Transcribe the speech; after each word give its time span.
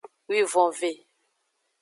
Wivonve. 0.29 0.91